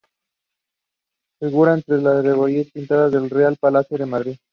[1.39, 4.37] Figura entre las alegorías pintadas en el Real Palacio de Madrid.